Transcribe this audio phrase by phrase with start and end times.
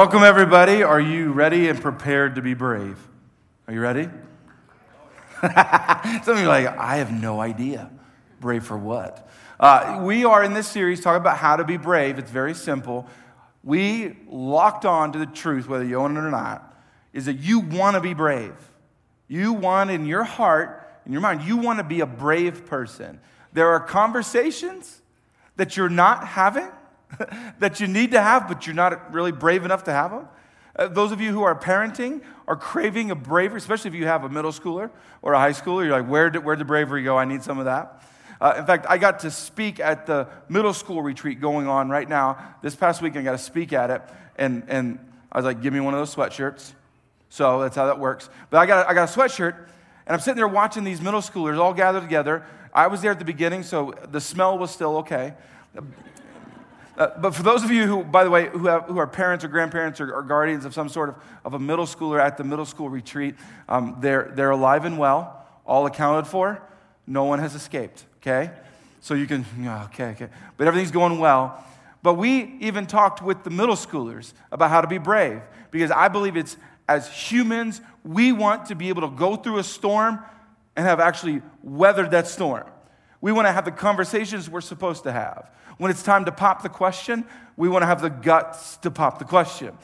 [0.00, 0.82] Welcome, everybody.
[0.82, 2.96] Are you ready and prepared to be brave?
[3.68, 4.04] Are you ready?
[5.42, 7.90] Some of you are like, I have no idea.
[8.40, 9.28] Brave for what?
[9.60, 12.18] Uh, we are in this series talking about how to be brave.
[12.18, 13.06] It's very simple.
[13.62, 16.74] We locked on to the truth, whether you own it or not,
[17.12, 18.54] is that you want to be brave.
[19.28, 23.20] You want in your heart, in your mind, you want to be a brave person.
[23.52, 25.02] There are conversations
[25.56, 26.70] that you're not having
[27.58, 30.28] that you need to have, but you're not really brave enough to have them.
[30.76, 34.24] Uh, those of you who are parenting are craving a bravery, especially if you have
[34.24, 34.90] a middle schooler
[35.22, 35.84] or a high schooler.
[35.84, 37.18] You're like, where did, where'd the bravery go?
[37.18, 38.02] I need some of that.
[38.40, 42.08] Uh, in fact, I got to speak at the middle school retreat going on right
[42.08, 42.54] now.
[42.62, 44.02] This past week, I got to speak at it,
[44.36, 44.98] and, and
[45.30, 46.72] I was like, give me one of those sweatshirts.
[47.28, 48.30] So that's how that works.
[48.48, 51.20] But I got, a, I got a sweatshirt, and I'm sitting there watching these middle
[51.20, 52.44] schoolers all gathered together.
[52.72, 55.34] I was there at the beginning, so the smell was still okay.
[56.96, 59.44] Uh, but for those of you who, by the way, who, have, who are parents
[59.44, 61.14] or grandparents or, or, guardians of some sort of,
[61.44, 63.34] of a middle schooler at the middle school retreat,
[63.68, 66.60] um, they're, they're alive and well, all accounted for.
[67.06, 68.50] No one has escaped, okay?
[69.00, 69.46] So you can,
[69.86, 70.28] okay, okay.
[70.56, 71.64] But everything's going well.
[72.02, 76.08] But we even talked with the middle schoolers about how to be brave because I
[76.08, 76.56] believe it's
[76.88, 80.18] as humans, we want to be able to go through a storm
[80.74, 82.66] and have actually weathered that storm.
[83.20, 85.50] We want to have the conversations we're supposed to have.
[85.80, 87.24] When it's time to pop the question,
[87.56, 89.74] we want to have the guts to pop the question.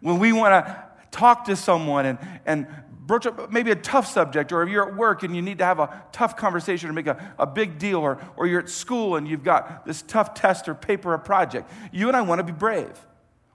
[0.00, 2.66] When we want to talk to someone and, and
[3.06, 5.64] broach up maybe a tough subject, or if you're at work and you need to
[5.64, 9.14] have a tough conversation or make a, a big deal, or, or you're at school
[9.14, 12.42] and you've got this tough test or paper or project, you and I want to
[12.42, 12.98] be brave.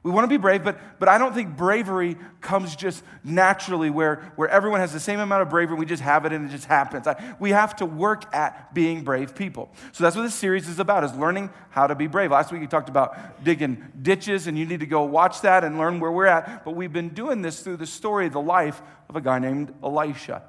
[0.01, 4.31] We want to be brave, but, but I don't think bravery comes just naturally where,
[4.37, 5.75] where everyone has the same amount of bravery.
[5.75, 7.05] We just have it and it just happens.
[7.05, 9.69] I, we have to work at being brave people.
[9.91, 12.31] So that's what this series is about, is learning how to be brave.
[12.31, 15.77] Last week we talked about digging ditches, and you need to go watch that and
[15.77, 16.63] learn where we're at.
[16.63, 20.43] But we've been doing this through the story the life of a guy named Elisha.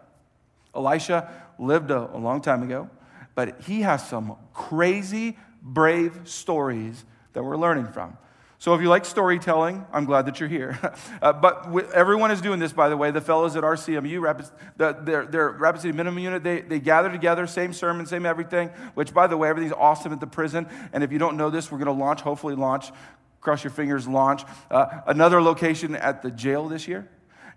[0.76, 1.28] Elisha
[1.58, 2.88] lived a, a long time ago,
[3.34, 8.16] but he has some crazy, brave stories that we're learning from.
[8.60, 10.78] So if you like storytelling, I'm glad that you're here.
[11.22, 13.10] uh, but everyone is doing this, by the way.
[13.10, 17.10] The fellows at RCMU, Rapid, the, their, their Rapid City Minimum Unit, they, they gather
[17.10, 20.68] together, same sermon, same everything, which, by the way, everything's awesome at the prison.
[20.92, 22.92] And if you don't know this, we're going to launch, hopefully launch,
[23.40, 27.08] cross your fingers, launch uh, another location at the jail this year.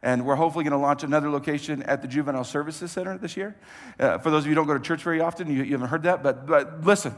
[0.02, 3.58] And we're hopefully going to launch another location at the Juvenile Services Center this year.
[4.00, 5.90] Uh, for those of you who don't go to church very often, you, you haven't
[5.90, 7.14] heard that, but, but listen,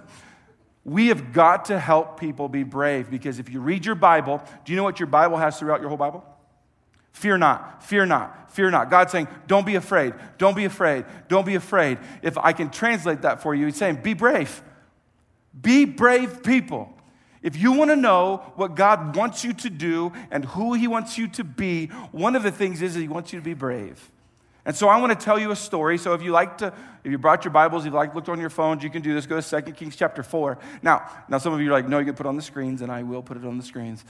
[0.85, 4.71] we have got to help people be brave because if you read your Bible, do
[4.71, 6.23] you know what your Bible has throughout your whole Bible?
[7.11, 8.91] Fear not, fear not, fear not.
[8.91, 11.97] God's saying, don't be afraid, don't be afraid, don't be afraid.
[12.21, 14.61] If I can translate that for you, He's saying, be brave.
[15.59, 16.91] Be brave people.
[17.41, 21.17] If you want to know what God wants you to do and who He wants
[21.17, 24.11] you to be, one of the things is He wants you to be brave.
[24.65, 25.97] And so I want to tell you a story.
[25.99, 26.73] So if you like to,
[27.03, 29.13] if you brought your Bibles, if you like looked on your phones, you can do
[29.13, 29.27] this.
[29.27, 30.57] Go to 2 Kings chapter 4.
[30.81, 32.81] Now, now some of you are like, no, you can put it on the screens,
[32.81, 34.03] and I will put it on the screens.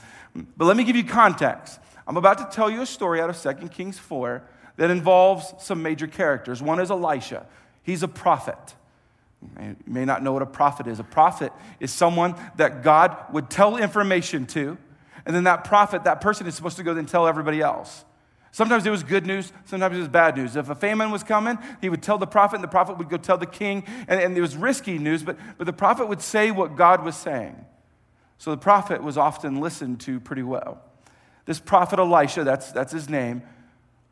[0.56, 1.78] But let me give you context.
[2.06, 4.42] I'm about to tell you a story out of 2 Kings 4
[4.76, 6.62] that involves some major characters.
[6.62, 7.46] One is Elisha.
[7.82, 8.74] He's a prophet.
[9.60, 10.98] You may not know what a prophet is.
[11.00, 14.78] A prophet is someone that God would tell information to,
[15.26, 18.05] and then that prophet, that person is supposed to go then tell everybody else.
[18.56, 20.56] Sometimes it was good news, sometimes it was bad news.
[20.56, 23.18] If a famine was coming, he would tell the prophet, and the prophet would go
[23.18, 23.84] tell the king.
[24.08, 27.16] And, and it was risky news, but, but the prophet would say what God was
[27.16, 27.54] saying.
[28.38, 30.80] So the prophet was often listened to pretty well.
[31.44, 33.42] This prophet Elisha, that's, that's his name,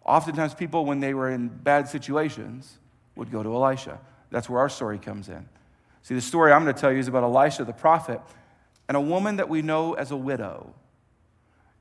[0.05, 2.77] oftentimes people, when they were in bad situations,
[3.17, 3.99] would go to Elisha.
[4.31, 5.49] That's where our story comes in.
[6.03, 8.21] See, the story I'm going to tell you is about Elisha the prophet
[8.91, 10.75] and a woman that we know as a widow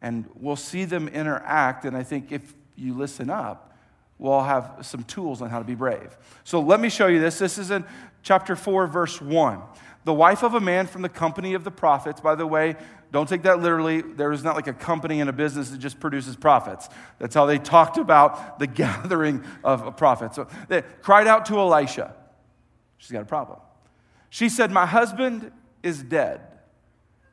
[0.04, 1.86] and we'll see them interact.
[1.86, 3.76] And I think if you listen up,
[4.20, 6.16] we'll have some tools on how to be brave.
[6.44, 7.40] So let me show you this.
[7.40, 7.86] This is in
[8.22, 9.62] chapter 4, verse 1.
[10.04, 12.76] The wife of a man from the company of the prophets, by the way,
[13.14, 14.02] don't take that literally.
[14.02, 16.90] There is not like a company in a business that just produces prophets.
[17.20, 20.36] That's how they talked about the gathering of a prophets.
[20.36, 22.14] So they cried out to Elisha.
[22.98, 23.60] She's got a problem.
[24.30, 25.52] She said, My husband
[25.82, 26.42] is dead.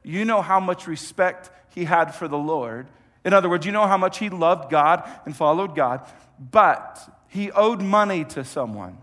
[0.02, 2.88] You know how much respect he had for the Lord.
[3.24, 6.06] In other words, you know how much he loved God and followed God,
[6.38, 6.98] but
[7.28, 8.98] he owed money to someone.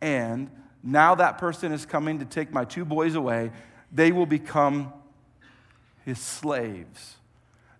[0.00, 0.50] And
[0.82, 3.50] now that person is coming to take my two boys away.
[3.90, 4.92] They will become
[6.04, 7.17] his slaves.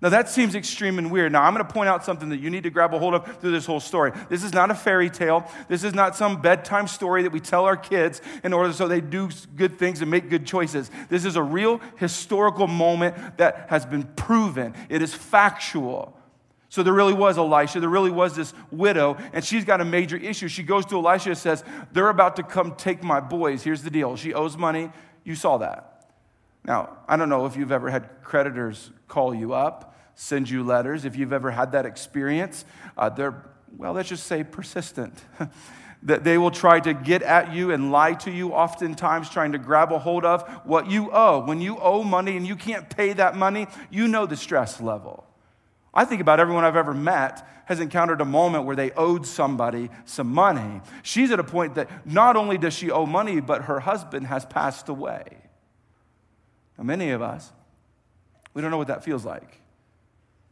[0.00, 1.32] Now, that seems extreme and weird.
[1.32, 3.40] Now, I'm going to point out something that you need to grab a hold of
[3.40, 4.12] through this whole story.
[4.28, 5.50] This is not a fairy tale.
[5.66, 9.00] This is not some bedtime story that we tell our kids in order so they
[9.00, 10.88] do good things and make good choices.
[11.08, 16.14] This is a real historical moment that has been proven, it is factual.
[16.70, 17.80] So, there really was Elisha.
[17.80, 20.48] There really was this widow, and she's got a major issue.
[20.48, 23.62] She goes to Elisha and says, They're about to come take my boys.
[23.62, 24.16] Here's the deal.
[24.16, 24.92] She owes money.
[25.24, 26.10] You saw that.
[26.64, 31.04] Now, I don't know if you've ever had creditors call you up, send you letters.
[31.04, 32.64] If you've ever had that experience,
[32.96, 33.44] uh, they're,
[33.76, 35.14] well, let's just say persistent.
[36.02, 39.58] that they will try to get at you and lie to you, oftentimes trying to
[39.58, 41.44] grab a hold of what you owe.
[41.44, 45.26] When you owe money and you can't pay that money, you know the stress level.
[45.92, 49.90] I think about everyone I've ever met has encountered a moment where they owed somebody
[50.04, 50.80] some money.
[51.02, 54.46] She's at a point that not only does she owe money, but her husband has
[54.46, 55.24] passed away.
[56.78, 57.52] Now, many of us,
[58.54, 59.60] we don't know what that feels like.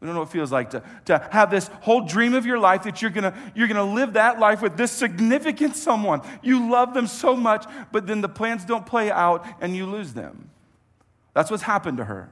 [0.00, 2.58] We don't know what it feels like to, to have this whole dream of your
[2.58, 6.20] life that you're gonna, you're gonna live that life with this significant someone.
[6.42, 10.12] You love them so much, but then the plans don't play out and you lose
[10.12, 10.50] them.
[11.32, 12.30] That's what's happened to her.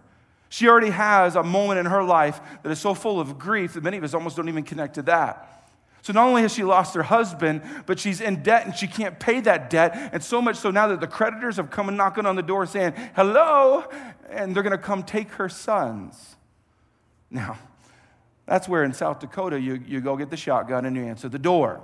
[0.51, 3.83] She already has a moment in her life that is so full of grief that
[3.83, 5.64] many of us almost don't even connect to that.
[6.05, 9.19] So not only has she lost her husband, but she's in debt and she can't
[9.19, 10.11] pay that debt.
[10.13, 12.67] And so much so now that the creditors have come and knocking on the door
[12.67, 13.85] saying, hello,
[14.29, 16.37] and they're going to come take her sons.
[17.31, 17.57] Now,
[18.45, 21.39] that's where in South Dakota you, you go get the shotgun and you answer the
[21.39, 21.81] door.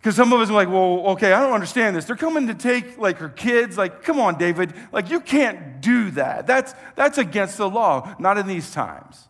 [0.00, 2.04] Because some of us are like, well, okay, I don't understand this.
[2.04, 3.78] They're coming to take like her kids.
[3.78, 4.74] Like, come on, David.
[4.90, 6.48] Like, you can't do that.
[6.48, 9.28] That's, that's against the law, not in these times.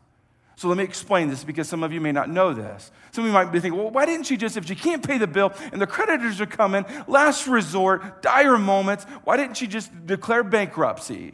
[0.57, 2.91] So let me explain this because some of you may not know this.
[3.17, 5.17] Some of you might be thinking, well, why didn't she just, if she can't pay
[5.17, 9.91] the bill and the creditors are coming, last resort, dire moments, why didn't she just
[10.05, 11.33] declare bankruptcy?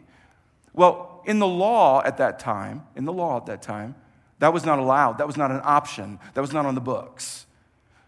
[0.75, 3.97] Well, in the law at that time, in the law at that time,
[4.39, 5.19] that was not allowed.
[5.19, 6.21] That was not an option.
[6.35, 7.47] That was not on the books.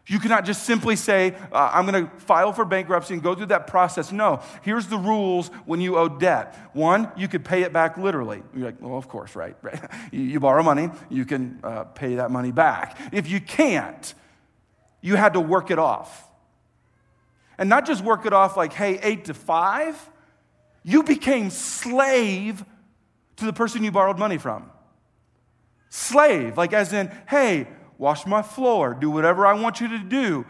[0.07, 3.47] You cannot just simply say, uh, I'm going to file for bankruptcy and go through
[3.47, 4.13] that process.
[4.13, 6.55] No, here's the rules when you owe debt.
[6.75, 8.43] One, you could pay it back literally.
[8.55, 9.57] You're like, well, of course, right?
[9.63, 9.81] right.
[10.13, 12.99] You, you borrow money, you can uh, pay that money back.
[13.13, 14.15] If you can't,
[15.01, 16.29] you had to work it off.
[17.57, 19.99] And not just work it off like, hey, eight to five,
[20.83, 22.63] you became slave
[23.37, 24.71] to the person you borrowed money from.
[25.89, 30.45] Slave, like as in, hey, wash my floor, do whatever I want you to do.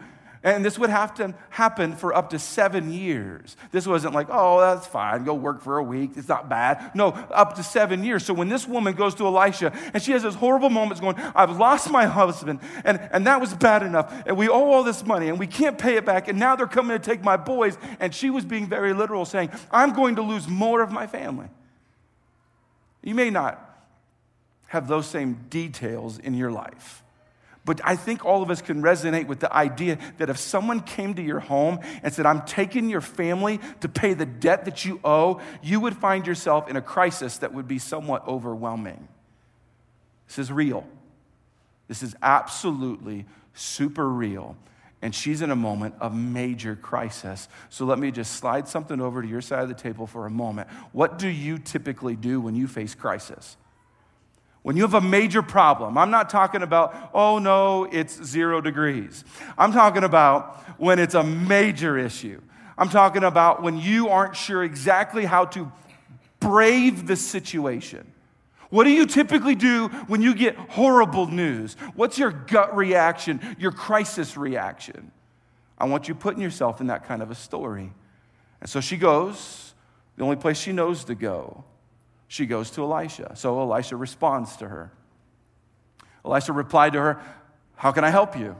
[0.45, 3.57] And this would have to happen for up to seven years.
[3.71, 6.91] This wasn't like, oh, that's fine, go work for a week, it's not bad.
[6.93, 8.23] No, up to seven years.
[8.23, 11.57] So when this woman goes to Elisha and she has those horrible moments going, I've
[11.57, 15.29] lost my husband, and, and that was bad enough, and we owe all this money,
[15.29, 17.75] and we can't pay it back, and now they're coming to take my boys.
[17.99, 21.47] And she was being very literal, saying, I'm going to lose more of my family.
[23.01, 23.61] You may not
[24.67, 27.01] have those same details in your life.
[27.65, 31.15] But I think all of us can resonate with the idea that if someone came
[31.15, 34.99] to your home and said, I'm taking your family to pay the debt that you
[35.03, 39.07] owe, you would find yourself in a crisis that would be somewhat overwhelming.
[40.27, 40.87] This is real.
[41.87, 44.55] This is absolutely super real.
[45.01, 47.47] And she's in a moment of major crisis.
[47.69, 50.31] So let me just slide something over to your side of the table for a
[50.31, 50.67] moment.
[50.91, 53.57] What do you typically do when you face crisis?
[54.65, 59.23] When you have a major problem, I'm not talking about, oh no, it's zero degrees.
[59.59, 62.41] I'm talking about when it's a major issue.
[62.75, 65.71] I'm talking about when you aren't sure exactly how to
[66.39, 68.11] brave the situation.
[68.71, 71.75] What do you typically do when you get horrible news?
[71.93, 75.11] What's your gut reaction, your crisis reaction?
[75.77, 77.93] I want you putting yourself in that kind of a story.
[78.61, 79.75] And so she goes,
[80.17, 81.65] the only place she knows to go
[82.35, 83.31] she goes to Elisha.
[83.35, 84.91] So Elisha responds to her.
[86.25, 87.21] Elisha replied to her,
[87.77, 88.57] How can I help you?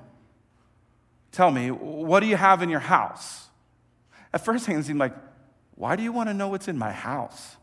[1.34, 3.50] Tell me, what do you have in your house?
[4.34, 5.13] At first, it seemed like,
[5.75, 7.58] Why do you want to know what's in my house?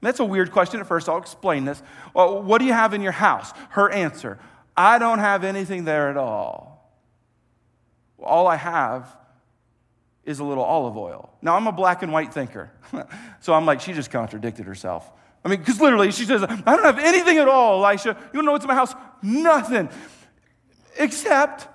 [0.00, 1.08] That's a weird question at first.
[1.08, 1.82] I'll explain this.
[2.14, 3.50] Well, what do you have in your house?
[3.70, 4.38] Her answer
[4.76, 6.94] I don't have anything there at all.
[8.22, 9.08] All I have
[10.22, 11.32] is a little olive oil.
[11.42, 12.70] Now, I'm a black and white thinker.
[13.40, 15.10] so I'm like, she just contradicted herself.
[15.46, 18.08] I mean, because literally she says, I don't have anything at all, Elisha.
[18.08, 18.92] You don't know what's in my house?
[19.22, 19.88] Nothing.
[20.98, 21.68] Except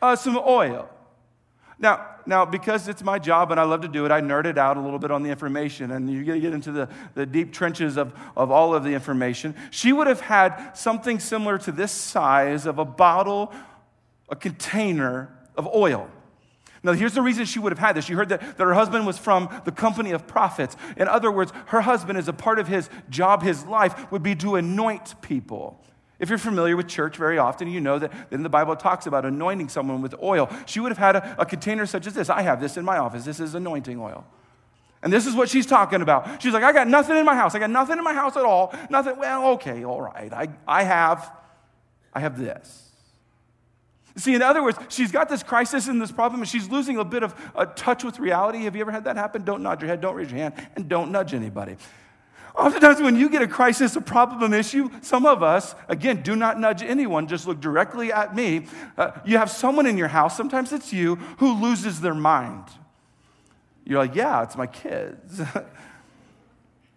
[0.00, 0.88] uh, some oil.
[1.78, 4.78] Now, now, because it's my job and I love to do it, I nerded out
[4.78, 8.14] a little bit on the information, and you get into the, the deep trenches of,
[8.34, 9.54] of all of the information.
[9.70, 13.52] She would have had something similar to this size of a bottle,
[14.30, 16.08] a container of oil.
[16.84, 18.08] Now, here's the reason she would have had this.
[18.08, 20.76] You heard that, that her husband was from the company of prophets.
[20.96, 24.34] In other words, her husband, as a part of his job, his life, would be
[24.36, 25.80] to anoint people.
[26.18, 29.06] If you're familiar with church very often, you know that, that in the Bible talks
[29.06, 30.48] about anointing someone with oil.
[30.66, 32.28] She would have had a, a container such as this.
[32.28, 33.24] I have this in my office.
[33.24, 34.24] This is anointing oil.
[35.02, 36.40] And this is what she's talking about.
[36.40, 37.56] She's like, I got nothing in my house.
[37.56, 38.72] I got nothing in my house at all.
[38.88, 39.18] Nothing.
[39.18, 40.32] Well, okay, all right.
[40.32, 41.32] I, I have,
[42.14, 42.91] I have this.
[44.16, 47.04] See, in other words, she's got this crisis and this problem, and she's losing a
[47.04, 48.64] bit of a touch with reality.
[48.64, 49.42] Have you ever had that happen?
[49.42, 51.76] Don't nod your head, don't raise your hand, and don't nudge anybody.
[52.54, 56.36] Oftentimes, when you get a crisis, a problem, an issue, some of us, again, do
[56.36, 58.66] not nudge anyone, just look directly at me.
[58.98, 62.64] Uh, you have someone in your house, sometimes it's you, who loses their mind.
[63.84, 65.40] You're like, yeah, it's my kids.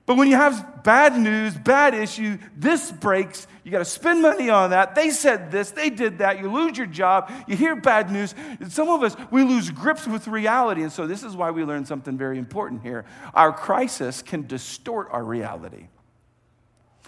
[0.05, 4.51] but when you have bad news, bad issue, this breaks, you got to spend money
[4.51, 4.93] on that.
[4.93, 6.39] They said this, they did that.
[6.39, 8.35] You lose your job, you hear bad news.
[8.69, 10.83] Some of us, we lose grips with reality.
[10.83, 13.05] And so this is why we learn something very important here.
[13.33, 15.87] Our crisis can distort our reality.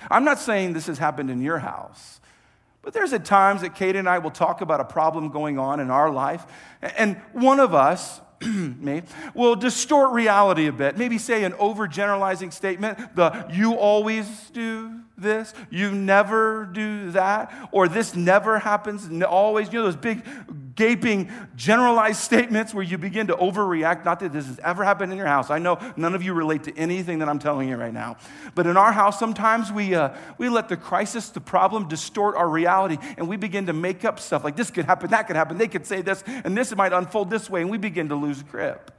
[0.10, 2.20] I'm not saying this has happened in your house.
[2.82, 5.80] But there's at times that Kate and I will talk about a problem going on
[5.82, 6.46] in our life,
[6.82, 9.04] and one of us, me,
[9.34, 10.98] will distort reality a bit.
[10.98, 17.88] Maybe say an overgeneralizing statement, the you always do this, you never do that, or
[17.88, 20.24] this never happens, always, you know, those big,
[20.76, 24.06] gaping, generalized statements where you begin to overreact.
[24.06, 25.50] Not that this has ever happened in your house.
[25.50, 28.18] I know none of you relate to anything that I'm telling you right now.
[28.54, 32.48] But in our house, sometimes we, uh, we let the crisis, the problem, distort our
[32.48, 35.58] reality, and we begin to make up stuff like this could happen, that could happen,
[35.58, 38.44] they could say this, and this might unfold this way, and we begin to lose
[38.44, 38.92] grip.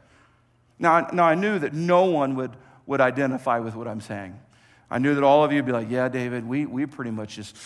[0.80, 2.56] Now, now I knew that no one would,
[2.86, 4.38] would identify with what I'm saying.
[4.90, 7.36] I knew that all of you would be like, yeah, David, we, we pretty much
[7.36, 7.56] just,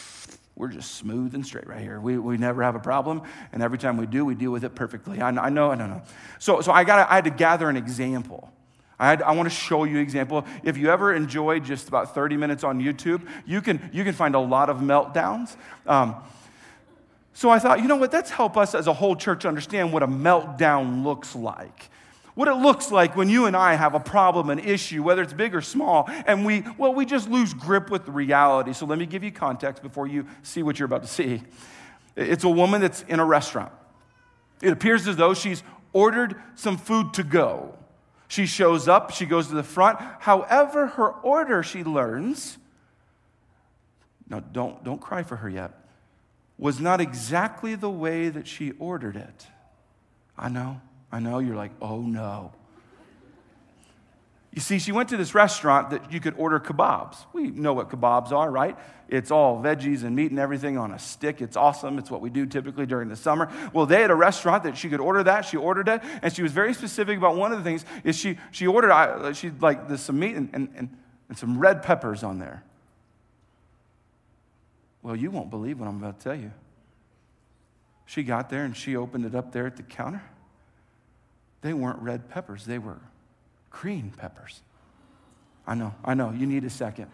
[0.56, 2.00] we're just smooth and straight right here.
[2.00, 3.22] We, we never have a problem.
[3.52, 5.20] And every time we do, we deal with it perfectly.
[5.20, 6.02] I, I know, I don't know.
[6.38, 8.52] So, so I, got I had to gather an example.
[8.98, 10.44] I, had, I want to show you an example.
[10.62, 14.34] If you ever enjoy just about 30 minutes on YouTube, you can, you can find
[14.34, 15.56] a lot of meltdowns.
[15.86, 16.16] Um,
[17.34, 20.02] so I thought, you know what, let's help us as a whole church understand what
[20.02, 21.88] a meltdown looks like.
[22.34, 25.34] What it looks like when you and I have a problem, an issue, whether it's
[25.34, 28.72] big or small, and we, well, we just lose grip with reality.
[28.72, 31.42] So let me give you context before you see what you're about to see.
[32.16, 33.72] It's a woman that's in a restaurant.
[34.62, 35.62] It appears as though she's
[35.92, 37.76] ordered some food to go.
[38.28, 40.00] She shows up, she goes to the front.
[40.20, 42.56] However, her order, she learns,
[44.30, 45.72] now don't, don't cry for her yet,
[46.56, 49.46] was not exactly the way that she ordered it.
[50.38, 50.80] I know.
[51.12, 52.52] I know you're like, oh no.
[54.52, 57.16] You see, she went to this restaurant that you could order kebabs.
[57.32, 58.76] We know what kebabs are, right?
[59.08, 61.40] It's all veggies and meat and everything on a stick.
[61.40, 61.98] It's awesome.
[61.98, 63.50] It's what we do typically during the summer.
[63.72, 65.42] Well, they had a restaurant that she could order that.
[65.42, 68.38] She ordered it, and she was very specific about one of the things is she,
[68.50, 72.38] she ordered, she like there's some meat and, and, and, and some red peppers on
[72.38, 72.62] there.
[75.02, 76.52] Well, you won't believe what I'm about to tell you.
[78.04, 80.22] She got there and she opened it up there at the counter.
[81.62, 82.98] They weren't red peppers, they were
[83.70, 84.60] green peppers.
[85.66, 87.10] I know, I know, you need a second.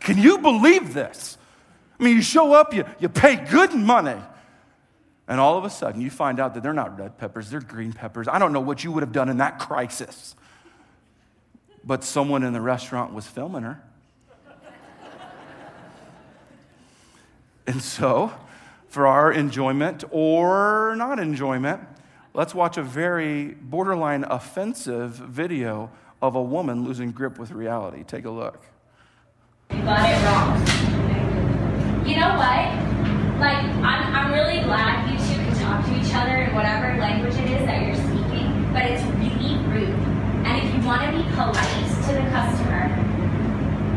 [0.00, 1.38] Can you believe this?
[2.00, 4.20] I mean, you show up, you, you pay good money,
[5.28, 7.92] and all of a sudden you find out that they're not red peppers, they're green
[7.92, 8.26] peppers.
[8.26, 10.34] I don't know what you would have done in that crisis.
[11.84, 13.82] But someone in the restaurant was filming her.
[17.66, 18.32] and so
[18.92, 21.80] for our enjoyment or not enjoyment,
[22.34, 28.04] let's watch a very borderline offensive video of a woman losing grip with reality.
[28.04, 28.60] Take a look.
[29.70, 30.60] You got it wrong.
[32.06, 32.68] You know what?
[33.40, 37.32] Like, I'm, I'm really glad you two can talk to each other in whatever language
[37.36, 39.96] it is that you're speaking, but it's really rude.
[40.44, 42.92] And if you want to be polite to the customer,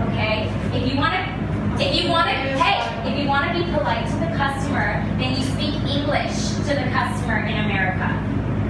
[0.08, 0.48] okay?
[0.72, 1.36] If you want to
[1.78, 2.75] if you want to, hey,
[3.16, 6.84] if you want to be polite to the customer, then you speak English to the
[6.92, 8.12] customer in America.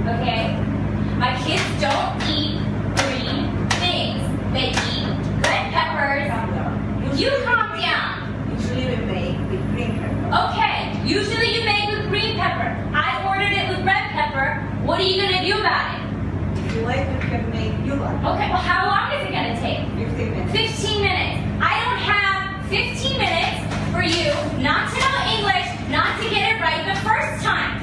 [0.05, 0.53] Okay?
[1.17, 2.61] My kids don't eat
[2.93, 3.49] green
[3.81, 4.21] things.
[4.53, 5.09] They eat
[5.41, 6.29] red peppers.
[7.19, 8.21] You calm down.
[8.53, 10.53] Usually we make with green pepper.
[10.53, 12.69] Okay, usually you make with green pepper.
[12.93, 14.61] I ordered it with red pepper.
[14.85, 16.59] What are you gonna do about it?
[16.59, 18.13] If you like, you can make you like.
[18.21, 19.81] Okay, well how long is it gonna take?
[19.97, 20.51] 15 minutes.
[20.51, 21.41] 15 minutes.
[21.65, 23.64] I don't have 15 minutes
[23.95, 27.79] for you not to know English, not to get it right the first time.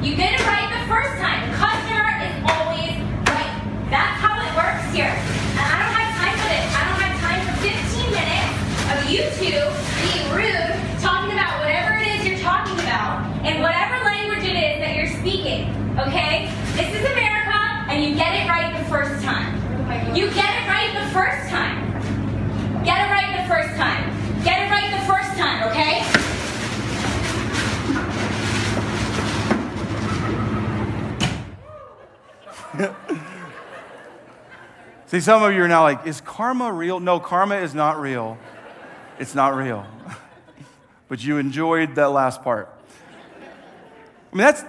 [0.00, 1.52] You get it right the first time.
[1.52, 2.96] The customer is always
[3.28, 3.52] right.
[3.92, 5.12] That's how it works here.
[5.12, 6.64] And I don't have time for this.
[6.72, 8.56] I don't have time for 15 minutes
[8.88, 9.60] of you two
[10.00, 10.72] being rude,
[11.04, 15.12] talking about whatever it is you're talking about, and whatever language it is that you're
[15.20, 15.68] speaking.
[16.00, 16.48] okay?
[16.72, 17.60] This is America,
[17.92, 19.60] and you get it right the first time.
[20.16, 21.84] You get it right the first time.
[22.80, 24.08] Get it right the first time.
[24.40, 26.04] Get it right the first time, okay?
[35.06, 37.00] See, some of you are now like, is karma real?
[37.00, 38.38] No, karma is not real.
[39.18, 39.84] It's not real.
[41.08, 42.68] but you enjoyed that last part.
[44.32, 44.62] I mean, that's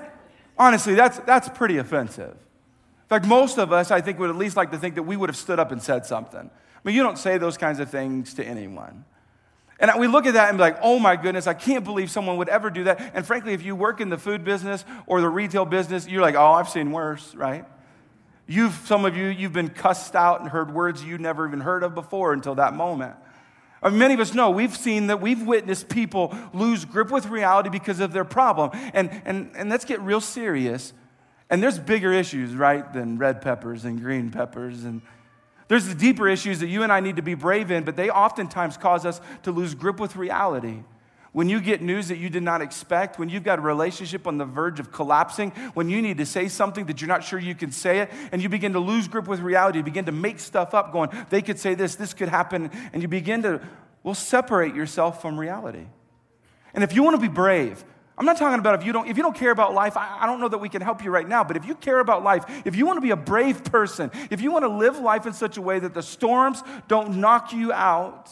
[0.57, 2.31] honestly, that's, that's pretty offensive.
[2.31, 5.17] In fact, most of us, I think, would at least like to think that we
[5.17, 6.49] would have stood up and said something.
[6.49, 9.05] I mean, you don't say those kinds of things to anyone.
[9.81, 12.37] And we look at that and be like, oh my goodness, I can't believe someone
[12.37, 13.11] would ever do that.
[13.15, 16.35] And frankly, if you work in the food business or the retail business, you're like,
[16.35, 17.65] oh, I've seen worse, right?
[18.47, 21.81] You've, some of you, you've been cussed out and heard words you never even heard
[21.81, 23.15] of before until that moment.
[23.81, 27.25] I mean, many of us know we've seen that we've witnessed people lose grip with
[27.25, 28.69] reality because of their problem.
[28.93, 30.93] And, and, and let's get real serious.
[31.49, 34.83] And there's bigger issues, right, than red peppers and green peppers.
[34.83, 35.01] And
[35.71, 38.09] there's the deeper issues that you and I need to be brave in, but they
[38.09, 40.83] oftentimes cause us to lose grip with reality.
[41.31, 44.37] When you get news that you did not expect, when you've got a relationship on
[44.37, 47.55] the verge of collapsing, when you need to say something that you're not sure you
[47.55, 50.39] can say it, and you begin to lose grip with reality, you begin to make
[50.41, 53.61] stuff up, going, they could say this, this could happen, and you begin to,
[54.03, 55.85] well, separate yourself from reality.
[56.73, 57.85] And if you want to be brave,
[58.21, 60.25] I'm not talking about if you don't, if you don't care about life, I, I
[60.27, 62.45] don't know that we can help you right now, but if you care about life,
[62.67, 65.33] if you want to be a brave person, if you want to live life in
[65.33, 68.29] such a way that the storms don't knock you out,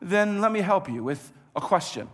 [0.00, 2.08] then let me help you with a question.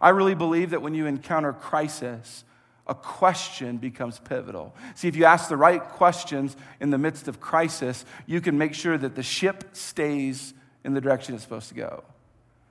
[0.00, 2.44] I really believe that when you encounter crisis,
[2.86, 4.72] a question becomes pivotal.
[4.94, 8.74] See, if you ask the right questions in the midst of crisis, you can make
[8.74, 12.04] sure that the ship stays in the direction it's supposed to go.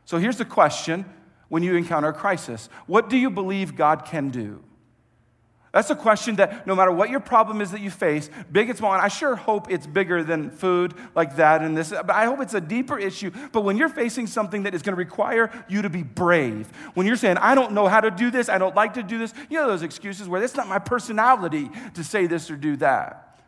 [0.05, 1.03] So here's the question
[1.49, 4.63] when you encounter a crisis What do you believe God can do?
[5.71, 8.77] That's a question that no matter what your problem is that you face, big and
[8.77, 12.25] small, and I sure hope it's bigger than food like that and this, but I
[12.25, 13.29] hope it's a deeper issue.
[13.51, 17.05] But when you're facing something that is going to require you to be brave, when
[17.05, 19.31] you're saying, I don't know how to do this, I don't like to do this,
[19.49, 23.39] you know those excuses where it's not my personality to say this or do that.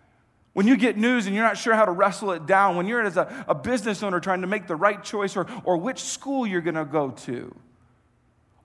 [0.54, 3.02] When you get news and you're not sure how to wrestle it down, when you're
[3.02, 6.46] as a, a business owner trying to make the right choice or, or which school
[6.46, 7.56] you're going to go to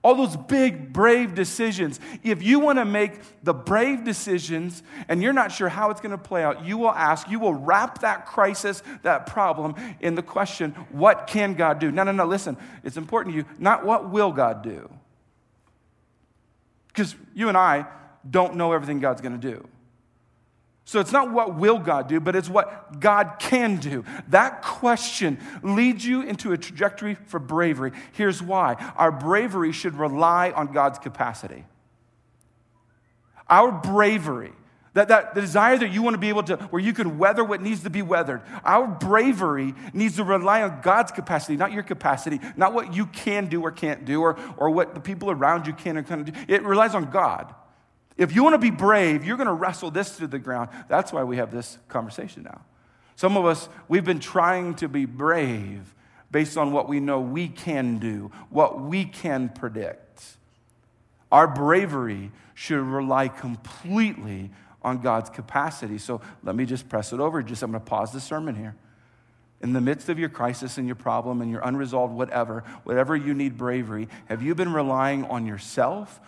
[0.07, 1.99] all those big, brave decisions.
[2.23, 6.13] If you want to make the brave decisions and you're not sure how it's going
[6.13, 10.23] to play out, you will ask, you will wrap that crisis, that problem, in the
[10.23, 11.91] question, what can God do?
[11.91, 14.89] No, no, no, listen, it's important to you, not what will God do.
[16.87, 17.85] Because you and I
[18.31, 19.67] don't know everything God's going to do.
[20.87, 24.05] So it's not what will God do, but it's what God can do.
[24.29, 27.91] That question leads you into a trajectory for bravery.
[28.13, 31.65] Here's why our bravery should rely on God's capacity.
[33.49, 34.53] Our bravery,
[34.93, 37.43] that, that the desire that you want to be able to, where you can weather
[37.43, 41.83] what needs to be weathered, our bravery needs to rely on God's capacity, not your
[41.83, 45.67] capacity, not what you can do or can't do, or, or what the people around
[45.67, 46.41] you can or can't do.
[46.47, 47.53] It relies on God.
[48.17, 50.69] If you want to be brave, you're going to wrestle this to the ground.
[50.87, 52.61] That's why we have this conversation now.
[53.15, 55.93] Some of us, we've been trying to be brave
[56.31, 60.23] based on what we know we can do, what we can predict.
[61.31, 64.51] Our bravery should rely completely
[64.81, 65.97] on God's capacity.
[65.97, 67.43] So let me just press it over.
[67.43, 68.75] Just I'm going to pause the sermon here.
[69.61, 73.33] In the midst of your crisis and your problem and your unresolved whatever, whatever you
[73.33, 76.19] need bravery, have you been relying on yourself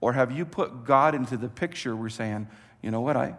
[0.00, 1.94] or have you put God into the picture?
[1.96, 2.48] We're saying,
[2.82, 3.34] you know what, I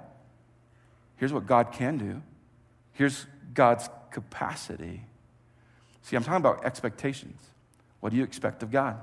[1.17, 2.21] here's what God can do.
[2.93, 5.01] Here's God's capacity.
[6.01, 7.41] See, I'm talking about expectations.
[7.99, 8.97] What do you expect of God?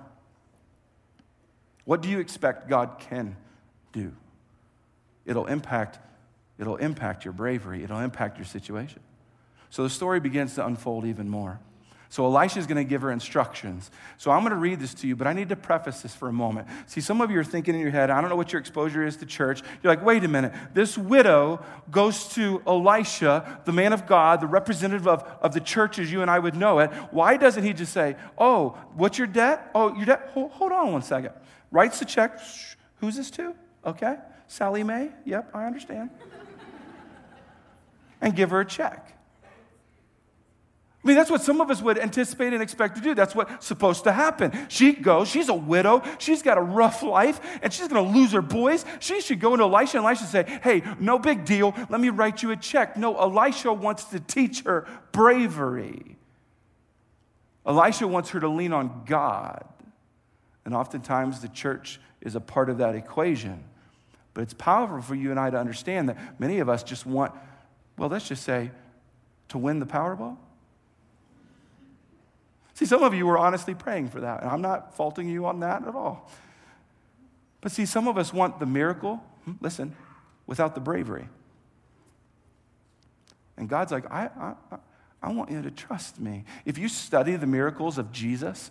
[1.85, 3.37] What do you expect God can
[3.93, 4.13] do?
[5.25, 5.99] It'll impact,
[6.59, 9.01] it'll impact your bravery, it'll impact your situation.
[9.71, 11.61] So the story begins to unfold even more.
[12.09, 13.91] So Elisha is going to give her instructions.
[14.17, 16.29] So I'm going to read this to you, but I need to preface this for
[16.29, 16.69] a moment.
[16.87, 19.05] See, some of you are thinking in your head, I don't know what your exposure
[19.05, 19.63] is to church.
[19.83, 20.53] You're like, wait a minute.
[20.73, 25.99] This widow goes to Elisha, the man of God, the representative of, of the church
[25.99, 26.91] as you and I would know it.
[27.11, 29.71] Why doesn't he just say, oh, what's your debt?
[29.75, 30.31] Oh, your debt?
[30.33, 31.33] Hold, hold on one second.
[31.71, 32.39] Writes the check.
[33.01, 33.55] Who's this to?
[33.85, 34.17] Okay.
[34.49, 35.11] Sallie Mae?
[35.25, 36.11] Yep, I understand.
[38.21, 39.16] and give her a check.
[41.07, 43.15] I mean, that's what some of us would anticipate and expect to do.
[43.15, 44.51] That's what's supposed to happen.
[44.69, 48.33] She goes, she's a widow, she's got a rough life, and she's going to lose
[48.33, 48.85] her boys.
[48.99, 51.77] She should go into Elisha, and Elisha say, Hey, no big deal.
[51.89, 52.97] Let me write you a check.
[52.97, 56.17] No, Elisha wants to teach her bravery.
[57.65, 59.65] Elisha wants her to lean on God.
[60.65, 63.63] And oftentimes the church is a part of that equation.
[64.35, 67.33] But it's powerful for you and I to understand that many of us just want,
[67.97, 68.73] well, let's just say,
[69.51, 70.39] to win the Powerball.
[72.77, 75.61] See, some of you were honestly praying for that, and I'm not faulting you on
[75.61, 76.31] that at all.
[77.63, 79.97] But see, some of us want the miracle, hmm, listen,
[80.47, 81.27] without the bravery.
[83.57, 84.77] And God's like, I, I,
[85.23, 86.45] I want you to trust me.
[86.67, 88.71] If you study the miracles of Jesus,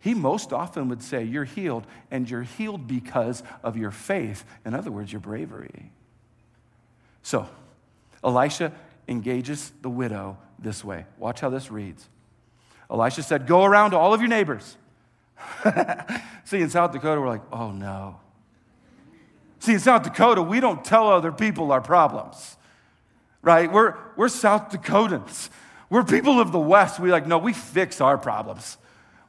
[0.00, 4.44] he most often would say, You're healed, and you're healed because of your faith.
[4.66, 5.92] In other words, your bravery.
[7.22, 7.48] So,
[8.24, 8.72] Elisha
[9.06, 11.06] engages the widow this way.
[11.16, 12.08] Watch how this reads.
[12.90, 14.76] Elisha said, Go around to all of your neighbors.
[16.44, 18.20] See, in South Dakota, we're like, Oh no.
[19.60, 22.56] See, in South Dakota, we don't tell other people our problems,
[23.42, 23.70] right?
[23.70, 25.50] We're, we're South Dakotans.
[25.90, 27.00] We're people of the West.
[27.00, 28.78] We like, no, we fix our problems.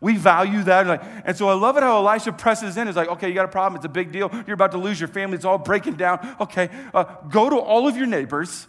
[0.02, 0.88] We value that.
[0.88, 2.88] Like, and so I love it how Elisha presses in.
[2.88, 3.78] It's like, okay, you got a problem.
[3.78, 4.30] It's a big deal.
[4.48, 5.36] You're about to lose your family.
[5.36, 6.36] It's all breaking down.
[6.40, 8.68] Okay, uh, go to all of your neighbors,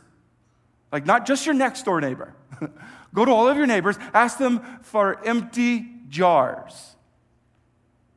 [0.91, 2.35] like not just your next door neighbor.
[3.15, 3.97] go to all of your neighbors.
[4.15, 6.97] Ask them for empty jars.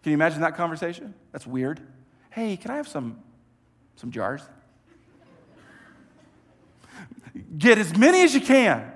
[0.03, 1.13] Can you imagine that conversation?
[1.31, 1.79] That's weird.
[2.29, 3.19] Hey, can I have some,
[3.95, 4.41] some jars?
[7.57, 8.91] Get as many as you can.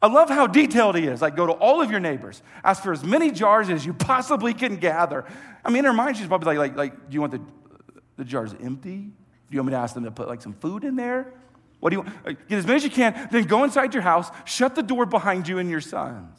[0.00, 1.22] I love how detailed he is.
[1.22, 4.52] Like, go to all of your neighbors, ask for as many jars as you possibly
[4.52, 5.24] can gather.
[5.64, 7.40] I mean, in her mind, she's probably like, like, like do you want the,
[8.16, 8.98] the jars empty?
[8.98, 9.12] Do
[9.50, 11.32] you want me to ask them to put like some food in there?
[11.84, 12.48] What do you want?
[12.48, 15.46] Get as many as you can, then go inside your house, shut the door behind
[15.46, 16.38] you and your sons.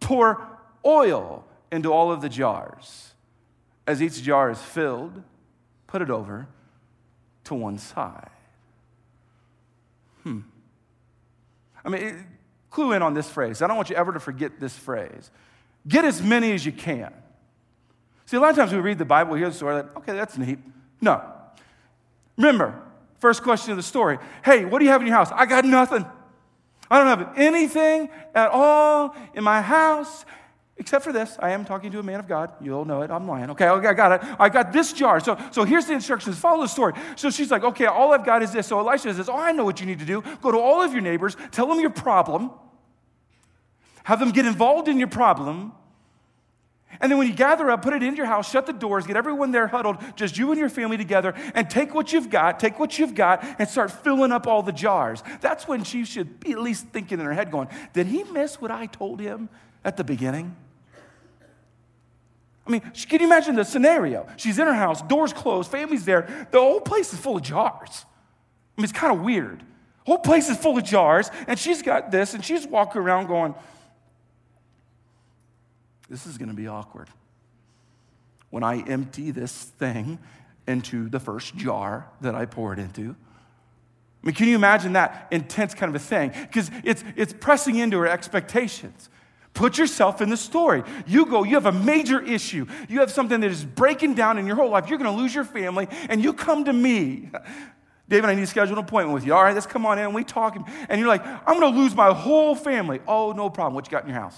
[0.00, 0.40] Pour
[0.86, 3.12] oil into all of the jars.
[3.86, 5.22] As each jar is filled,
[5.86, 6.48] put it over
[7.44, 8.30] to one side.
[10.22, 10.40] Hmm.
[11.84, 12.26] I mean,
[12.70, 13.60] clue in on this phrase.
[13.60, 15.30] I don't want you ever to forget this phrase.
[15.86, 17.12] Get as many as you can.
[18.24, 20.14] See, a lot of times we read the Bible, we hear the story, like, okay,
[20.14, 20.58] that's neat.
[21.02, 21.22] No.
[22.38, 22.82] Remember,
[23.18, 25.30] first question of the story hey, what do you have in your house?
[25.32, 26.06] I got nothing.
[26.88, 30.24] I don't have anything at all in my house
[30.78, 32.52] Except for this, I am talking to a man of God.
[32.60, 33.10] You'll know it.
[33.10, 33.48] I'm lying.
[33.50, 34.28] Okay, okay, I got it.
[34.38, 35.20] I got this jar.
[35.20, 36.38] So, so here's the instructions.
[36.38, 36.92] Follow the story.
[37.16, 38.66] So she's like, okay, all I've got is this.
[38.66, 40.22] So Elisha says, oh, I know what you need to do.
[40.42, 42.50] Go to all of your neighbors, tell them your problem,
[44.04, 45.72] have them get involved in your problem.
[47.00, 49.16] And then when you gather up, put it in your house, shut the doors, get
[49.16, 52.78] everyone there huddled, just you and your family together, and take what you've got, take
[52.78, 55.22] what you've got, and start filling up all the jars.
[55.40, 58.60] That's when she should be at least thinking in her head, going, Did he miss
[58.60, 59.48] what I told him
[59.84, 60.56] at the beginning?
[62.66, 64.26] I mean, can you imagine the scenario?
[64.36, 66.48] She's in her house, doors closed, family's there.
[66.50, 68.04] The whole place is full of jars.
[68.76, 69.62] I mean, it's kind of weird.
[70.04, 73.54] Whole place is full of jars, and she's got this, and she's walking around going,
[76.08, 77.08] This is going to be awkward.
[78.50, 80.18] When I empty this thing
[80.66, 83.16] into the first jar that I pour it into,
[84.22, 86.30] I mean, can you imagine that intense kind of a thing?
[86.30, 89.08] Because it's, it's pressing into her expectations.
[89.54, 90.82] Put yourself in the story.
[91.06, 92.66] You go, you have a major issue.
[92.88, 94.88] You have something that is breaking down in your whole life.
[94.88, 97.30] You're going to lose your family, and you come to me.
[98.08, 99.34] David, I need to schedule an appointment with you.
[99.34, 100.56] All right, let's come on in and we talk.
[100.88, 103.00] And you're like, I'm going to lose my whole family.
[103.08, 103.74] Oh, no problem.
[103.74, 104.36] What you got in your house?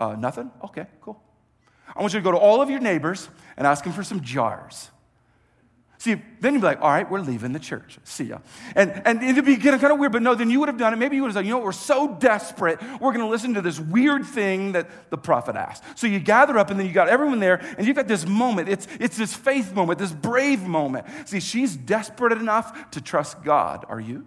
[0.00, 0.50] Uh, nothing?
[0.64, 1.22] Okay, cool.
[1.94, 4.22] I want you to go to all of your neighbors and ask them for some
[4.22, 4.90] jars.
[5.98, 7.98] See, then you'd be like, all right, we're leaving the church.
[8.04, 8.38] See ya.
[8.74, 10.96] And, and it'd be kind of weird, but no, then you would have done it.
[10.96, 13.60] Maybe you would have said, you know we're so desperate, we're going to listen to
[13.60, 15.84] this weird thing that the prophet asked.
[15.98, 18.70] So you gather up, and then you got everyone there, and you've got this moment.
[18.70, 21.06] It's, it's this faith moment, this brave moment.
[21.26, 23.84] See, she's desperate enough to trust God.
[23.90, 24.24] Are you?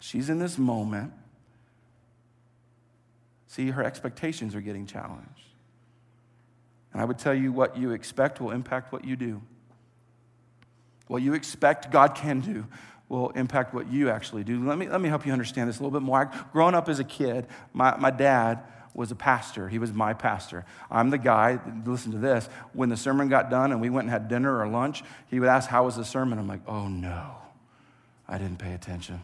[0.00, 1.14] She's in this moment.
[3.52, 5.44] See, her expectations are getting challenged.
[6.94, 9.42] And I would tell you what you expect will impact what you do.
[11.06, 12.66] What you expect God can do
[13.10, 14.66] will impact what you actually do.
[14.66, 16.30] Let me, let me help you understand this a little bit more.
[16.54, 18.60] Growing up as a kid, my, my dad
[18.94, 19.68] was a pastor.
[19.68, 20.64] He was my pastor.
[20.90, 24.12] I'm the guy, listen to this, when the sermon got done and we went and
[24.12, 26.38] had dinner or lunch, he would ask, How was the sermon?
[26.38, 27.36] I'm like, Oh no,
[28.26, 29.20] I didn't pay attention.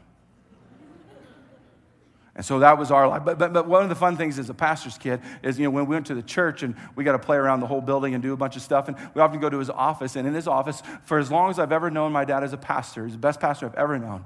[2.38, 3.24] And so that was our life.
[3.24, 5.70] But, but, but one of the fun things as a pastor's kid is, you know,
[5.70, 8.14] when we went to the church and we got to play around the whole building
[8.14, 10.14] and do a bunch of stuff, and we often go to his office.
[10.14, 12.56] And in his office, for as long as I've ever known my dad as a
[12.56, 14.24] pastor, he's the best pastor I've ever known.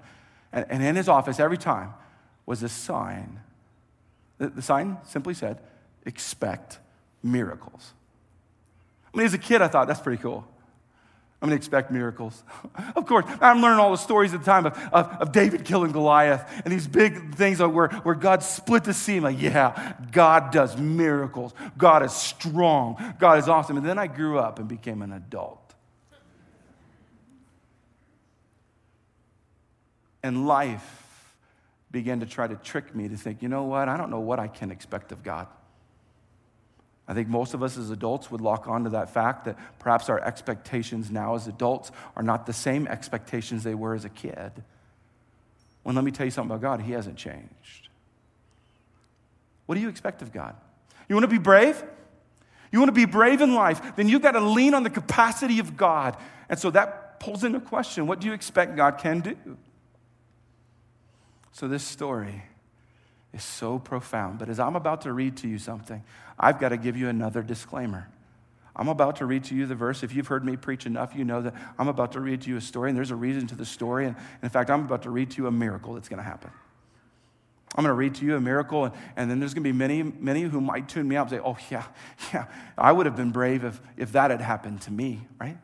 [0.53, 1.95] And, and in his office, every time,
[2.45, 3.41] was a sign.
[4.37, 5.59] The, the sign simply said,
[6.05, 6.81] expect
[7.23, 7.95] miracles.
[9.15, 10.47] I mean, as a kid, I thought that's pretty cool.
[11.43, 12.41] I'm going to expect miracles.
[12.95, 15.91] of course, I'm learning all the stories at the time of, of, of, David killing
[15.91, 19.17] Goliath and these big things where, where God split the sea.
[19.17, 21.53] I'm like, yeah, God does miracles.
[21.77, 23.17] God is strong.
[23.19, 23.77] God is awesome.
[23.77, 25.75] And then I grew up and became an adult.
[30.23, 31.35] And life
[31.91, 33.89] began to try to trick me to think, you know what?
[33.89, 35.49] I don't know what I can expect of God.
[37.13, 40.19] I think most of us as adults would lock onto that fact that perhaps our
[40.19, 44.51] expectations now as adults are not the same expectations they were as a kid.
[45.85, 46.81] Well, let me tell you something about God.
[46.81, 47.91] He hasn't changed.
[49.67, 50.57] What do you expect of God?
[51.07, 51.85] You want to be brave?
[52.71, 53.95] You want to be brave in life?
[53.95, 56.17] Then you've got to lean on the capacity of God.
[56.49, 59.37] And so that pulls in into question what do you expect God can do?
[61.51, 62.45] So this story
[63.33, 64.39] is so profound.
[64.39, 66.03] But as I'm about to read to you something,
[66.39, 68.09] I've got to give you another disclaimer.
[68.75, 70.03] I'm about to read to you the verse.
[70.03, 72.57] If you've heard me preach enough, you know that I'm about to read to you
[72.57, 74.07] a story, and there's a reason to the story.
[74.07, 76.51] And in fact, I'm about to read to you a miracle that's going to happen.
[77.75, 79.77] I'm going to read to you a miracle, and, and then there's going to be
[79.77, 81.85] many, many who might tune me out and say, Oh, yeah,
[82.33, 85.57] yeah, I would have been brave if, if that had happened to me, right?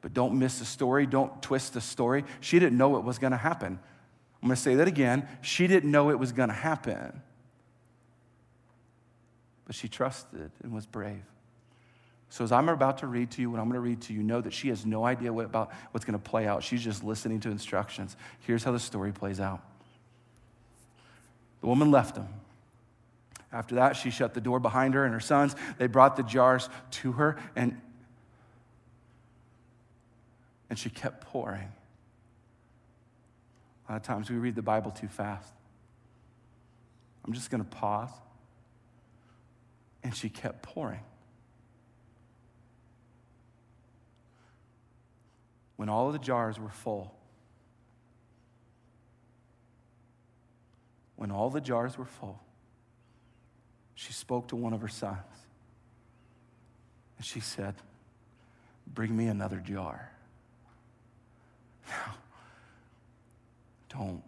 [0.00, 1.06] But don't miss the story.
[1.06, 2.24] Don't twist the story.
[2.40, 3.80] She didn't know it was going to happen.
[4.42, 5.28] I'm going to say that again.
[5.42, 7.22] She didn't know it was going to happen,
[9.66, 11.24] but she trusted and was brave.
[12.30, 14.22] So, as I'm about to read to you, what I'm going to read to you,
[14.22, 16.62] know that she has no idea what about what's going to play out.
[16.62, 18.16] She's just listening to instructions.
[18.40, 19.60] Here's how the story plays out
[21.62, 22.28] The woman left him.
[23.50, 25.56] After that, she shut the door behind her and her sons.
[25.78, 27.80] They brought the jars to her, and,
[30.68, 31.72] and she kept pouring.
[33.88, 35.52] Lot of times we read the Bible too fast.
[37.24, 38.10] I'm just going to pause.
[40.02, 41.00] And she kept pouring.
[45.76, 47.14] When all of the jars were full,
[51.16, 52.40] when all the jars were full,
[53.94, 55.18] she spoke to one of her sons.
[57.16, 57.74] And she said,
[58.86, 60.10] Bring me another jar.
[61.88, 62.14] Now,
[63.88, 64.22] don't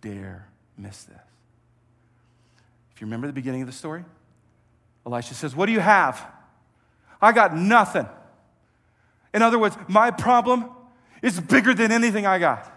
[0.00, 1.18] dare miss this.
[2.94, 4.04] If you remember the beginning of the story,
[5.06, 6.24] Elisha says, What do you have?
[7.20, 8.06] I got nothing.
[9.32, 10.70] In other words, my problem
[11.22, 12.68] is bigger than anything I got.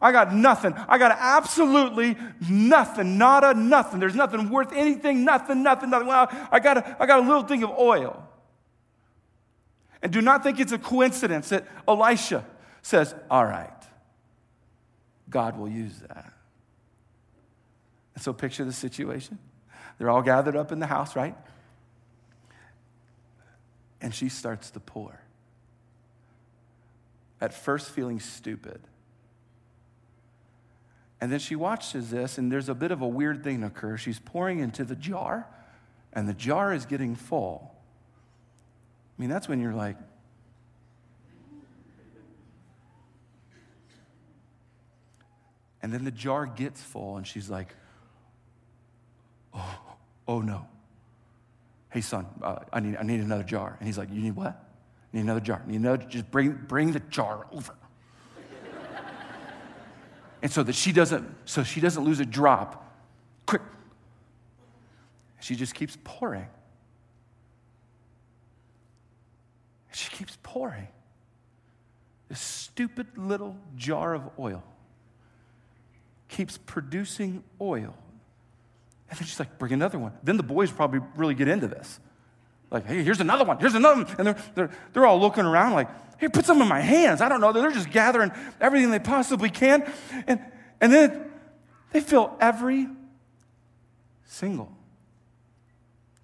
[0.00, 0.74] I got nothing.
[0.74, 2.16] I got absolutely
[2.48, 3.16] nothing.
[3.16, 4.00] Nada, nothing.
[4.00, 6.08] There's nothing worth anything, nothing, nothing, nothing.
[6.08, 8.22] Well, I got a, I got a little thing of oil.
[10.02, 12.44] And do not think it's a coincidence that Elisha
[12.82, 13.70] says, All right,
[15.30, 16.32] God will use that.
[18.14, 19.38] And so picture the situation.
[19.98, 21.36] They're all gathered up in the house, right?
[24.00, 25.20] And she starts to pour.
[27.40, 28.80] At first, feeling stupid.
[31.20, 33.96] And then she watches this, and there's a bit of a weird thing occur.
[33.96, 35.46] She's pouring into the jar,
[36.12, 37.74] and the jar is getting full.
[39.16, 39.96] I mean, that's when you're like,
[45.84, 47.68] And then the jar gets full, and she's like,
[49.52, 49.78] oh,
[50.26, 50.66] oh no.
[51.90, 53.76] Hey, son, uh, I, need, I need another jar.
[53.78, 54.54] And he's like, You need what?
[54.54, 55.62] I need another jar.
[55.66, 57.74] Need another, just bring, bring the jar over.
[60.42, 62.90] and so that she doesn't, so she doesn't lose a drop.
[63.44, 63.60] Quick.
[65.40, 66.46] She just keeps pouring.
[69.92, 70.88] She keeps pouring.
[72.30, 74.64] This stupid little jar of oil
[76.34, 77.94] keeps producing oil.
[79.08, 80.12] And then she's like, bring another one.
[80.24, 82.00] Then the boys probably really get into this.
[82.72, 83.58] Like, hey, here's another one.
[83.60, 84.14] Here's another one.
[84.18, 87.20] And they're, they're, they're all looking around like, hey, put some in my hands.
[87.20, 87.52] I don't know.
[87.52, 89.88] They're just gathering everything they possibly can.
[90.26, 90.40] And,
[90.80, 91.30] and then
[91.92, 92.88] they fill every
[94.24, 94.72] single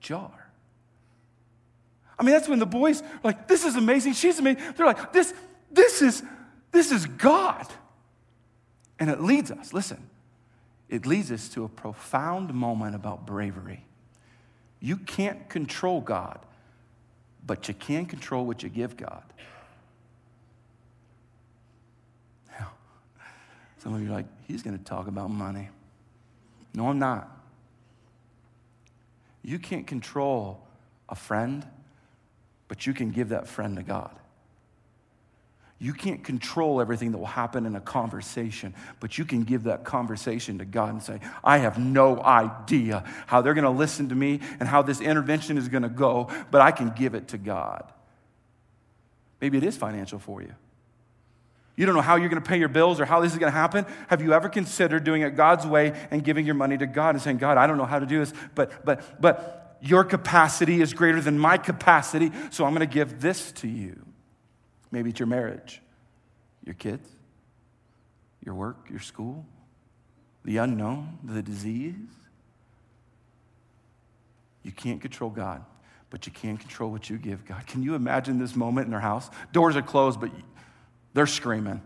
[0.00, 0.50] jar.
[2.18, 4.14] I mean, that's when the boys are like, this is amazing.
[4.14, 4.60] She's amazing.
[4.76, 5.32] They're like, this,
[5.70, 6.20] this is,
[6.72, 7.66] this is God.
[9.00, 10.08] And it leads us, listen,
[10.90, 13.84] it leads us to a profound moment about bravery.
[14.78, 16.38] You can't control God,
[17.46, 19.22] but you can control what you give God.
[22.58, 22.72] Now,
[23.78, 25.70] some of you are like, he's going to talk about money.
[26.74, 27.30] No, I'm not.
[29.42, 30.60] You can't control
[31.08, 31.66] a friend,
[32.68, 34.14] but you can give that friend to God.
[35.82, 39.82] You can't control everything that will happen in a conversation, but you can give that
[39.82, 44.14] conversation to God and say, I have no idea how they're going to listen to
[44.14, 47.38] me and how this intervention is going to go, but I can give it to
[47.38, 47.90] God.
[49.40, 50.54] Maybe it is financial for you.
[51.76, 53.50] You don't know how you're going to pay your bills or how this is going
[53.50, 53.86] to happen.
[54.08, 57.22] Have you ever considered doing it God's way and giving your money to God and
[57.22, 60.92] saying, God, I don't know how to do this, but, but, but your capacity is
[60.92, 64.04] greater than my capacity, so I'm going to give this to you.
[64.90, 65.80] Maybe it's your marriage,
[66.64, 67.08] your kids,
[68.44, 69.44] your work, your school,
[70.44, 71.94] the unknown, the disease.
[74.62, 75.64] You can't control God,
[76.10, 77.66] but you can control what you give God.
[77.66, 79.30] Can you imagine this moment in their house?
[79.52, 80.30] Doors are closed, but
[81.14, 81.80] they're screaming.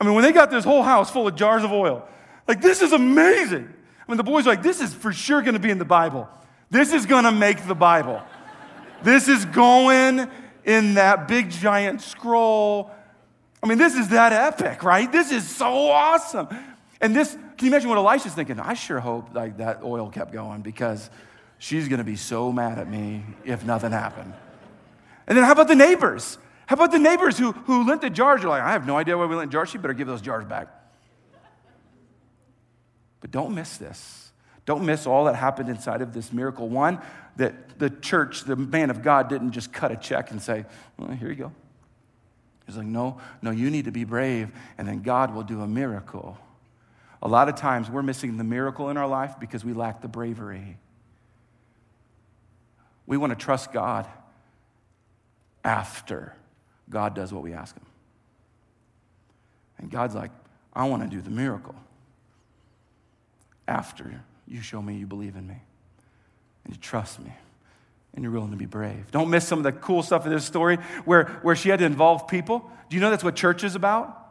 [0.00, 2.06] I mean, when they got this whole house full of jars of oil,
[2.46, 3.72] like, this is amazing.
[4.06, 5.84] I mean, the boys are like, this is for sure going to be in the
[5.84, 6.28] Bible.
[6.70, 8.22] This is going to make the Bible.
[9.02, 10.28] this is going
[10.66, 12.90] in that big giant scroll.
[13.62, 15.10] I mean, this is that epic, right?
[15.10, 16.48] This is so awesome.
[17.00, 18.58] And this, can you imagine what Elisha's thinking?
[18.60, 21.08] I sure hope like that oil kept going because
[21.58, 24.34] she's to be so mad at me if nothing happened.
[25.26, 26.36] And then how about the neighbors?
[26.66, 28.42] How about the neighbors who, who lent the jars?
[28.42, 29.70] You're like, I have no idea why we lent jars.
[29.70, 30.68] She better give those jars back.
[33.20, 34.25] But don't miss this.
[34.66, 36.68] Don't miss all that happened inside of this miracle.
[36.68, 37.00] One,
[37.36, 40.66] that the church, the man of God, didn't just cut a check and say,
[40.98, 41.52] well, here you go.
[42.66, 45.68] He's like, no, no, you need to be brave, and then God will do a
[45.68, 46.36] miracle.
[47.22, 50.08] A lot of times we're missing the miracle in our life because we lack the
[50.08, 50.76] bravery.
[53.06, 54.08] We want to trust God
[55.64, 56.34] after
[56.90, 57.86] God does what we ask Him.
[59.78, 60.32] And God's like,
[60.74, 61.76] I want to do the miracle
[63.68, 64.08] after
[64.48, 65.56] you show me you believe in me
[66.64, 67.32] and you trust me
[68.14, 69.10] and you're willing to be brave.
[69.10, 71.84] Don't miss some of the cool stuff in this story where, where she had to
[71.84, 72.70] involve people.
[72.88, 74.25] Do you know that's what church is about?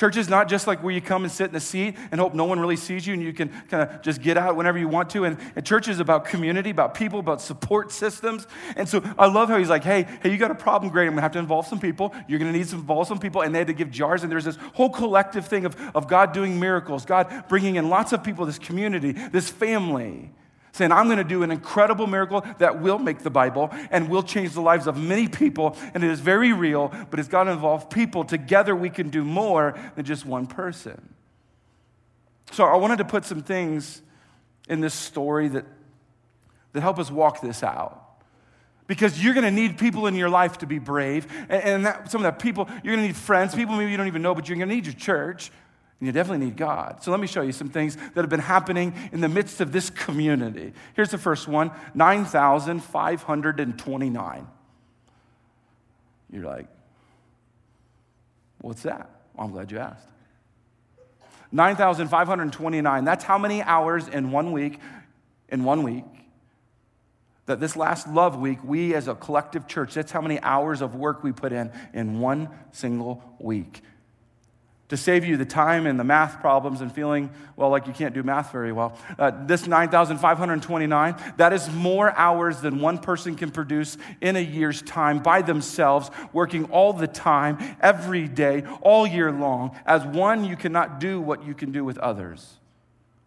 [0.00, 2.32] Church is not just like where you come and sit in a seat and hope
[2.32, 4.88] no one really sees you and you can kind of just get out whenever you
[4.88, 5.26] want to.
[5.26, 8.46] And, and, church is about community, about people, about support systems.
[8.76, 11.04] And so I love how he's like, hey, hey, you got a problem, great.
[11.04, 12.14] I'm gonna have to involve some people.
[12.28, 13.42] You're gonna need to involve some people.
[13.42, 14.22] And they had to give jars.
[14.22, 18.14] And there's this whole collective thing of, of God doing miracles, God bringing in lots
[18.14, 20.30] of people, this community, this family
[20.72, 24.22] saying, I'm going to do an incredible miracle that will make the Bible and will
[24.22, 25.76] change the lives of many people.
[25.94, 28.24] And it is very real, but it's got to involve people.
[28.24, 31.14] Together, we can do more than just one person.
[32.52, 34.02] So I wanted to put some things
[34.68, 35.64] in this story that,
[36.72, 37.96] that help us walk this out.
[38.86, 41.26] Because you're to need people in your life to be brave.
[41.48, 44.22] And, that, some of that people, you're to need friends, people maybe you don't even
[44.22, 45.52] know, but you're to need your church.
[46.00, 47.02] And you definitely need God.
[47.02, 49.70] So let me show you some things that have been happening in the midst of
[49.70, 50.72] this community.
[50.94, 54.46] Here's the first one 9,529.
[56.32, 56.68] You're like,
[58.62, 59.10] what's that?
[59.34, 60.06] Well, I'm glad you asked.
[61.52, 63.04] 9,529.
[63.04, 64.78] That's how many hours in one week,
[65.50, 66.04] in one week,
[67.44, 70.94] that this last love week, we as a collective church, that's how many hours of
[70.94, 73.82] work we put in in one single week
[74.90, 78.12] to save you the time and the math problems and feeling, well, like you can't
[78.12, 78.98] do math very well.
[79.18, 84.82] Uh, this 9,529, that is more hours than one person can produce in a year's
[84.82, 89.76] time by themselves, working all the time, every day, all year long.
[89.86, 92.58] As one, you cannot do what you can do with others.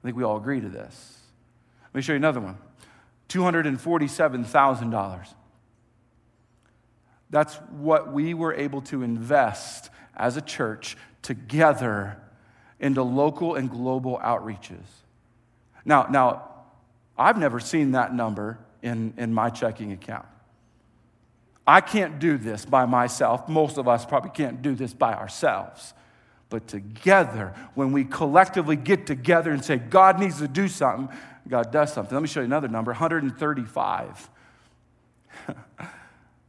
[0.04, 1.18] I think we all agree to this.
[1.94, 2.58] Let me show you another one
[3.30, 5.28] $247,000.
[7.30, 12.18] That's what we were able to invest as a church together
[12.80, 14.84] into local and global outreaches.
[15.86, 16.50] Now, now
[17.18, 20.26] I've never seen that number in, in my checking account.
[21.66, 23.48] I can't do this by myself.
[23.48, 25.94] Most of us probably can't do this by ourselves.
[26.50, 31.16] But together, when we collectively get together and say, God needs to do something,
[31.48, 32.14] God does something.
[32.14, 34.30] Let me show you another number 135.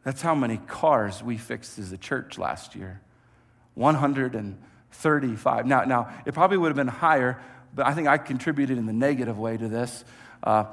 [0.05, 3.01] That's how many cars we fixed as a church last year.
[3.75, 5.67] 135.
[5.67, 7.41] Now, now, it probably would have been higher,
[7.75, 10.05] but I think I contributed in the negative way to this.
[10.43, 10.65] Uh,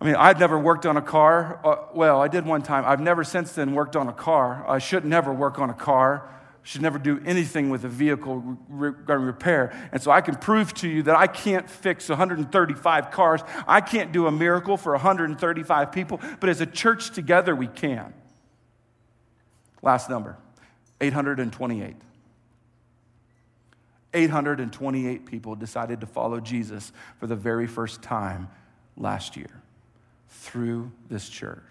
[0.00, 1.60] I mean, I'd never worked on a car.
[1.64, 2.84] Uh, well, I did one time.
[2.86, 4.64] I've never since then worked on a car.
[4.68, 6.30] I should never work on a car.
[6.62, 9.88] Should never do anything with a vehicle repair.
[9.92, 13.40] And so I can prove to you that I can't fix 135 cars.
[13.68, 18.12] I can't do a miracle for 135 people, but as a church together, we can.
[19.80, 20.38] Last number
[21.00, 21.96] 828.
[24.14, 28.48] 828 people decided to follow Jesus for the very first time
[28.96, 29.62] last year
[30.28, 31.62] through this church.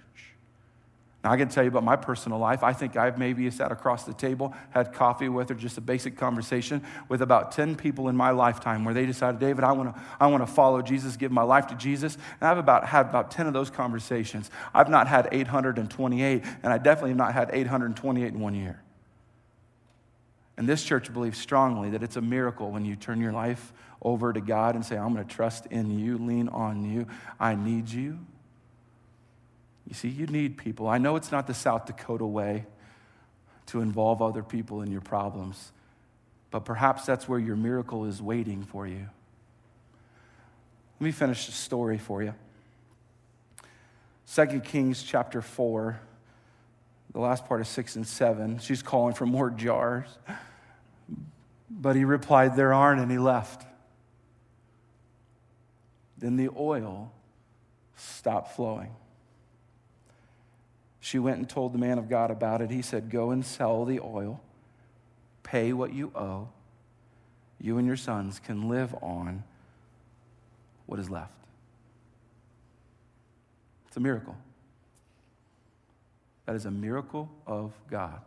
[1.23, 2.61] Now, I can tell you about my personal life.
[2.61, 6.17] I think I've maybe sat across the table, had coffee with, or just a basic
[6.17, 10.01] conversation with about 10 people in my lifetime where they decided, David, I want to
[10.19, 12.15] I wanna follow Jesus, give my life to Jesus.
[12.39, 14.51] And I've about, had about 10 of those conversations.
[14.71, 18.79] I've not had 828, and I definitely have not had 828 in one year.
[20.57, 24.31] And this church believes strongly that it's a miracle when you turn your life over
[24.31, 27.07] to God and say, I'm going to trust in you, lean on you.
[27.39, 28.19] I need you.
[29.87, 30.87] You see, you need people.
[30.87, 32.65] I know it's not the South Dakota way
[33.67, 35.71] to involve other people in your problems,
[36.51, 39.07] but perhaps that's where your miracle is waiting for you.
[40.99, 42.33] Let me finish the story for you.
[44.33, 45.99] 2 Kings chapter 4,
[47.15, 48.59] the last part of 6 and 7.
[48.59, 50.09] She's calling for more jars.
[51.69, 53.65] But he replied, There aren't, and he left.
[56.17, 57.13] Then the oil
[57.95, 58.91] stopped flowing.
[60.99, 62.69] She went and told the man of God about it.
[62.69, 64.41] He said, Go and sell the oil,
[65.41, 66.49] pay what you owe.
[67.61, 69.45] You and your sons can live on
[70.85, 71.31] what is left.
[73.87, 74.35] It's a miracle.
[76.45, 78.21] That is a miracle of God.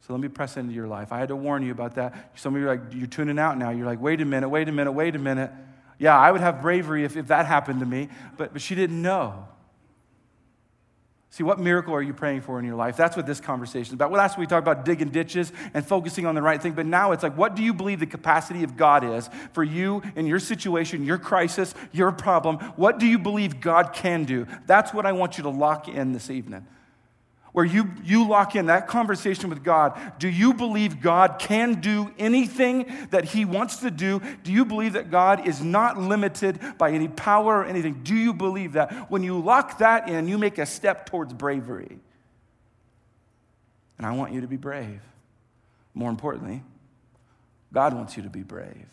[0.00, 1.12] So let me press into your life.
[1.12, 2.30] I had to warn you about that.
[2.34, 3.70] Some of you are like, you're tuning out now.
[3.70, 5.50] You're like, wait a minute, wait a minute, wait a minute.
[5.98, 9.02] Yeah, I would have bravery if, if that happened to me, but, but she didn't
[9.02, 9.46] know.
[11.30, 12.96] See, what miracle are you praying for in your life?
[12.96, 14.10] That's what this conversation is about.
[14.10, 16.86] Well, last week we talked about digging ditches and focusing on the right thing, but
[16.86, 20.26] now it's like, what do you believe the capacity of God is for you in
[20.26, 22.56] your situation, your crisis, your problem?
[22.76, 24.46] What do you believe God can do?
[24.66, 26.66] That's what I want you to lock in this evening
[27.52, 29.98] where you, you lock in that conversation with God.
[30.18, 34.20] Do you believe God can do anything that He wants to do?
[34.42, 38.00] Do you believe that God is not limited by any power or anything?
[38.02, 39.10] Do you believe that?
[39.10, 41.98] When you lock that in, you make a step towards bravery.
[43.96, 45.00] And I want you to be brave.
[45.94, 46.62] More importantly,
[47.72, 48.86] God wants you to be brave.